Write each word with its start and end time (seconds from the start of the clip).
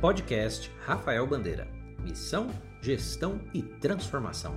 Podcast 0.00 0.70
Rafael 0.86 1.26
Bandeira. 1.26 1.66
Missão, 1.98 2.48
gestão 2.80 3.40
e 3.52 3.60
transformação. 3.62 4.56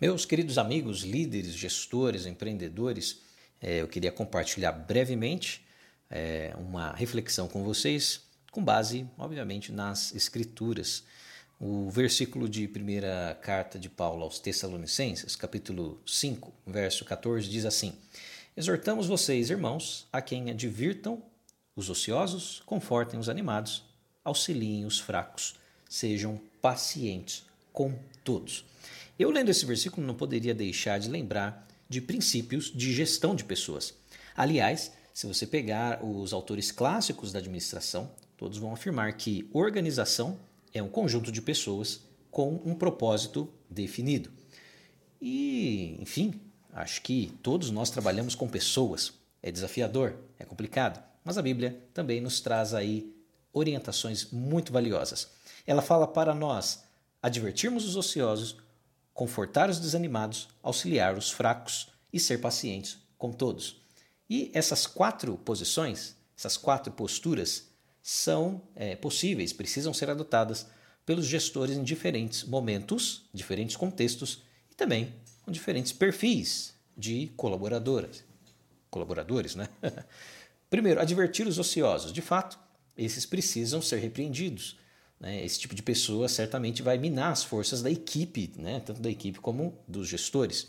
Meus 0.00 0.24
queridos 0.24 0.56
amigos, 0.56 1.02
líderes, 1.02 1.52
gestores, 1.52 2.24
empreendedores, 2.24 3.20
eh, 3.60 3.82
eu 3.82 3.86
queria 3.86 4.10
compartilhar 4.10 4.72
brevemente 4.72 5.62
eh, 6.08 6.54
uma 6.56 6.92
reflexão 6.92 7.48
com 7.48 7.62
vocês, 7.62 8.22
com 8.50 8.64
base, 8.64 9.06
obviamente, 9.18 9.70
nas 9.70 10.14
Escrituras. 10.14 11.04
O 11.60 11.90
versículo 11.90 12.48
de 12.48 12.66
primeira 12.66 13.38
carta 13.42 13.78
de 13.78 13.90
Paulo 13.90 14.22
aos 14.22 14.38
Tessalonicenses, 14.38 15.36
capítulo 15.36 16.00
5, 16.06 16.50
verso 16.66 17.04
14, 17.04 17.46
diz 17.46 17.66
assim: 17.66 17.94
Exortamos 18.56 19.06
vocês, 19.06 19.48
irmãos, 19.48 20.08
a 20.12 20.20
quem 20.20 20.50
advirtam 20.50 21.22
os 21.76 21.88
ociosos, 21.88 22.60
confortem 22.66 23.18
os 23.18 23.28
animados, 23.28 23.84
auxiliem 24.24 24.84
os 24.84 24.98
fracos, 24.98 25.54
sejam 25.88 26.40
pacientes 26.60 27.44
com 27.72 27.94
todos. 28.24 28.64
Eu 29.18 29.30
lendo 29.30 29.50
esse 29.50 29.64
versículo 29.64 30.04
não 30.04 30.14
poderia 30.14 30.54
deixar 30.54 30.98
de 30.98 31.08
lembrar 31.08 31.66
de 31.88 32.00
princípios 32.00 32.72
de 32.74 32.92
gestão 32.92 33.34
de 33.36 33.44
pessoas. 33.44 33.94
Aliás, 34.36 34.92
se 35.14 35.26
você 35.26 35.46
pegar 35.46 36.04
os 36.04 36.32
autores 36.32 36.72
clássicos 36.72 37.32
da 37.32 37.38
administração, 37.38 38.10
todos 38.36 38.58
vão 38.58 38.72
afirmar 38.72 39.12
que 39.16 39.48
organização 39.52 40.38
é 40.74 40.82
um 40.82 40.88
conjunto 40.88 41.30
de 41.30 41.40
pessoas 41.40 42.00
com 42.30 42.60
um 42.64 42.74
propósito 42.74 43.48
definido. 43.68 44.30
E, 45.20 45.96
enfim, 46.00 46.40
acho 46.72 47.02
que 47.02 47.32
todos 47.42 47.70
nós 47.70 47.90
trabalhamos 47.90 48.34
com 48.34 48.48
pessoas. 48.48 49.12
É 49.42 49.50
desafiador, 49.50 50.16
é 50.38 50.44
complicado, 50.44 51.02
mas 51.24 51.38
a 51.38 51.42
Bíblia 51.42 51.82
também 51.94 52.20
nos 52.20 52.40
traz 52.40 52.74
aí 52.74 53.14
orientações 53.52 54.30
muito 54.30 54.72
valiosas. 54.72 55.28
Ela 55.66 55.82
fala 55.82 56.06
para 56.06 56.34
nós 56.34 56.84
advertirmos 57.22 57.84
os 57.84 57.96
ociosos, 57.96 58.56
confortar 59.12 59.68
os 59.68 59.78
desanimados, 59.78 60.48
auxiliar 60.62 61.16
os 61.16 61.30
fracos 61.30 61.88
e 62.12 62.18
ser 62.18 62.38
pacientes 62.38 62.98
com 63.18 63.32
todos. 63.32 63.76
E 64.28 64.50
essas 64.54 64.86
quatro 64.86 65.36
posições, 65.38 66.16
essas 66.36 66.56
quatro 66.56 66.92
posturas, 66.92 67.68
são 68.02 68.62
é, 68.74 68.96
possíveis, 68.96 69.52
precisam 69.52 69.92
ser 69.92 70.08
adotadas 70.08 70.66
pelos 71.04 71.26
gestores 71.26 71.76
em 71.76 71.82
diferentes 71.82 72.44
momentos, 72.44 73.28
diferentes 73.32 73.76
contextos 73.76 74.42
também 74.80 75.12
com 75.42 75.52
diferentes 75.52 75.92
perfis 75.92 76.74
de 76.96 77.30
colaboradoras. 77.36 78.24
Colaboradores, 78.90 79.54
né? 79.54 79.68
Primeiro, 80.70 81.00
advertir 81.00 81.46
os 81.46 81.58
ociosos. 81.58 82.14
De 82.14 82.22
fato, 82.22 82.58
esses 82.96 83.26
precisam 83.26 83.82
ser 83.82 83.98
repreendidos. 83.98 84.78
Né? 85.20 85.44
Esse 85.44 85.60
tipo 85.60 85.74
de 85.74 85.82
pessoa 85.82 86.30
certamente 86.30 86.82
vai 86.82 86.96
minar 86.96 87.30
as 87.30 87.44
forças 87.44 87.82
da 87.82 87.90
equipe, 87.90 88.52
né? 88.56 88.80
tanto 88.80 89.02
da 89.02 89.10
equipe 89.10 89.38
como 89.38 89.78
dos 89.86 90.08
gestores. 90.08 90.68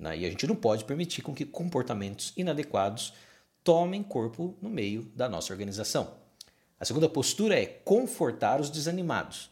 E 0.00 0.24
a 0.24 0.30
gente 0.30 0.46
não 0.46 0.56
pode 0.56 0.84
permitir 0.84 1.20
com 1.20 1.34
que 1.34 1.44
comportamentos 1.44 2.32
inadequados 2.34 3.12
tomem 3.62 4.02
corpo 4.02 4.56
no 4.62 4.70
meio 4.70 5.02
da 5.14 5.28
nossa 5.28 5.52
organização. 5.52 6.14
A 6.78 6.86
segunda 6.86 7.10
postura 7.10 7.60
é 7.60 7.66
confortar 7.66 8.58
os 8.58 8.70
desanimados. 8.70 9.50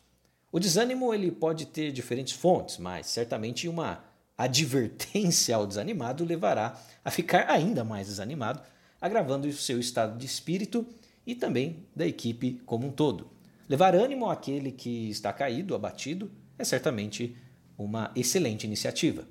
O 0.51 0.59
desânimo 0.59 1.13
ele 1.13 1.31
pode 1.31 1.67
ter 1.67 1.93
diferentes 1.93 2.33
fontes, 2.33 2.79
mas 2.79 3.07
certamente 3.07 3.69
uma 3.69 4.03
advertência 4.37 5.55
ao 5.55 5.67
desanimado 5.67 6.25
levará 6.25 6.81
a 7.05 7.11
ficar 7.11 7.51
ainda 7.51 7.85
mais 7.85 8.07
desanimado, 8.07 8.63
agravando 9.01 9.47
o 9.47 9.53
seu 9.53 9.79
estado 9.79 10.17
de 10.17 10.25
espírito 10.25 10.87
e 11.27 11.35
também 11.35 11.85
da 11.95 12.07
equipe 12.07 12.61
como 12.65 12.87
um 12.87 12.91
todo. 12.91 13.29
Levar 13.69 13.95
ânimo 13.95 14.31
àquele 14.31 14.73
que 14.73 15.11
está 15.11 15.33
caído, 15.33 15.75
abatido, 15.75 16.31
é 16.59 16.65
certamente 16.65 17.37
uma 17.77 18.11
excelente 18.17 18.65
iniciativa. 18.65 19.29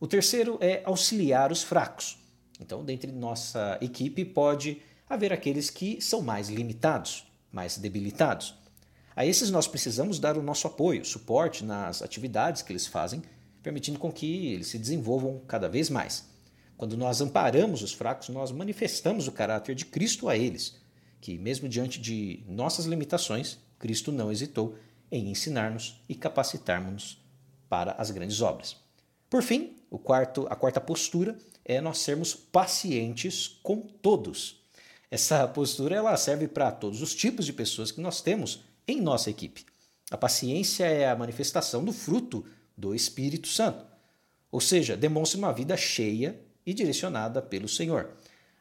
O 0.00 0.06
terceiro 0.06 0.58
é 0.60 0.82
auxiliar 0.84 1.52
os 1.52 1.62
fracos. 1.62 2.18
Então, 2.58 2.84
dentre 2.84 3.12
nossa 3.12 3.78
equipe 3.80 4.24
pode 4.24 4.82
haver 5.08 5.32
aqueles 5.32 5.70
que 5.70 6.00
são 6.00 6.20
mais 6.20 6.48
limitados, 6.48 7.24
mais 7.52 7.78
debilitados. 7.78 8.54
A 9.20 9.26
esses 9.26 9.50
nós 9.50 9.68
precisamos 9.68 10.18
dar 10.18 10.38
o 10.38 10.42
nosso 10.42 10.66
apoio, 10.66 11.04
suporte 11.04 11.62
nas 11.62 12.00
atividades 12.00 12.62
que 12.62 12.72
eles 12.72 12.86
fazem, 12.86 13.20
permitindo 13.62 13.98
com 13.98 14.10
que 14.10 14.54
eles 14.54 14.68
se 14.68 14.78
desenvolvam 14.78 15.42
cada 15.46 15.68
vez 15.68 15.90
mais. 15.90 16.26
Quando 16.74 16.96
nós 16.96 17.20
amparamos 17.20 17.82
os 17.82 17.92
fracos, 17.92 18.30
nós 18.30 18.50
manifestamos 18.50 19.28
o 19.28 19.32
caráter 19.32 19.74
de 19.74 19.84
Cristo 19.84 20.26
a 20.26 20.38
eles, 20.38 20.80
que, 21.20 21.36
mesmo 21.36 21.68
diante 21.68 22.00
de 22.00 22.42
nossas 22.48 22.86
limitações, 22.86 23.58
Cristo 23.78 24.10
não 24.10 24.32
hesitou 24.32 24.74
em 25.12 25.28
ensinar-nos 25.28 26.00
e 26.08 26.14
capacitar-nos 26.14 27.22
para 27.68 27.92
as 27.98 28.10
grandes 28.10 28.40
obras. 28.40 28.74
Por 29.28 29.42
fim, 29.42 29.76
o 29.90 29.98
quarto, 29.98 30.46
a 30.48 30.56
quarta 30.56 30.80
postura 30.80 31.36
é 31.62 31.78
nós 31.78 31.98
sermos 31.98 32.34
pacientes 32.34 33.60
com 33.62 33.82
todos. 33.82 34.64
Essa 35.10 35.46
postura 35.46 35.94
ela 35.94 36.16
serve 36.16 36.48
para 36.48 36.72
todos 36.72 37.02
os 37.02 37.14
tipos 37.14 37.44
de 37.44 37.52
pessoas 37.52 37.92
que 37.92 38.00
nós 38.00 38.22
temos 38.22 38.69
em 38.90 39.00
nossa 39.00 39.30
equipe. 39.30 39.64
A 40.10 40.16
paciência 40.16 40.84
é 40.84 41.08
a 41.08 41.16
manifestação 41.16 41.84
do 41.84 41.92
fruto 41.92 42.44
do 42.76 42.94
Espírito 42.94 43.48
Santo, 43.48 43.84
ou 44.50 44.60
seja, 44.60 44.96
demonstra 44.96 45.38
uma 45.38 45.52
vida 45.52 45.76
cheia 45.76 46.40
e 46.66 46.74
direcionada 46.74 47.40
pelo 47.40 47.68
Senhor. 47.68 48.10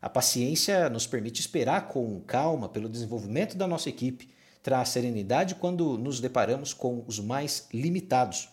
A 0.01 0.09
paciência 0.09 0.89
nos 0.89 1.07
permite 1.07 1.41
esperar 1.41 1.87
com 1.87 2.21
calma 2.21 2.69
pelo 2.69 2.87
desenvolvimento 2.87 3.57
da 3.57 3.67
nossa 3.67 3.89
equipe, 3.89 4.29
traz 4.61 4.89
serenidade 4.89 5.55
quando 5.55 5.97
nos 5.97 6.19
deparamos 6.19 6.73
com 6.73 7.03
os 7.07 7.19
mais 7.19 7.67
limitados 7.73 8.49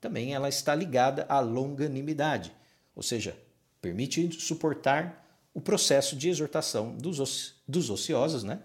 também 0.00 0.34
ela 0.34 0.48
está 0.48 0.74
ligada 0.74 1.26
à 1.28 1.40
longanimidade, 1.40 2.52
ou 2.94 3.02
seja, 3.02 3.36
permite 3.80 4.30
suportar 4.40 5.24
o 5.52 5.60
processo 5.60 6.14
de 6.14 6.28
exortação 6.28 6.96
dos, 6.96 7.54
dos 7.66 7.90
ociosos 7.90 8.44
né? 8.44 8.60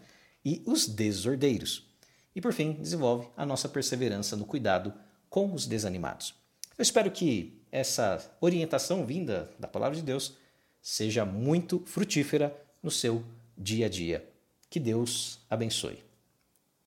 e 0.45 0.61
os 0.65 0.87
desordeiros. 0.87 1.91
E 2.35 2.41
por 2.41 2.53
fim, 2.53 2.73
desenvolve 2.73 3.27
a 3.37 3.45
nossa 3.45 3.69
perseverança 3.69 4.35
no 4.35 4.45
cuidado 4.45 4.93
com 5.29 5.53
os 5.53 5.65
desanimados. 5.65 6.33
Eu 6.77 6.81
espero 6.81 7.11
que 7.11 7.61
essa 7.71 8.19
orientação 8.41 9.05
vinda 9.05 9.49
da 9.59 9.67
palavra 9.67 9.95
de 9.95 10.03
Deus 10.03 10.37
seja 10.81 11.25
muito 11.25 11.79
frutífera 11.85 12.55
no 12.81 12.91
seu 12.91 13.23
dia 13.57 13.85
a 13.85 13.89
dia. 13.89 14.27
Que 14.69 14.79
Deus 14.79 15.39
abençoe. 15.49 15.99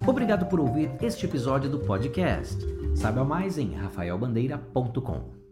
Obrigado 0.04 0.46
por 0.46 0.60
ouvir 0.60 0.90
este 1.00 1.24
episódio 1.24 1.70
do 1.70 1.78
podcast. 1.80 2.56
Saiba 2.96 3.24
mais 3.24 3.58
em 3.58 3.74
rafaelbandeira.com. 3.74 5.45